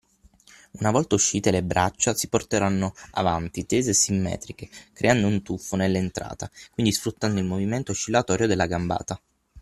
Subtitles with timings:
[0.79, 6.49] Una volta uscite le braccia si porteranno avanti, tese e simmetriche, creando un tuffo nell’entrata,
[6.71, 9.21] quindi sfruttando il movimento oscillatorio della gambata.